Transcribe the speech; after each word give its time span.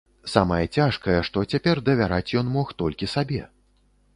Самае 0.35 0.61
цяжкае, 0.77 1.17
што 1.29 1.43
цяпер 1.55 1.81
давяраць 1.91 2.35
ён 2.41 2.51
мог 2.55 2.67
толькі 2.83 3.11
сабе. 3.17 3.41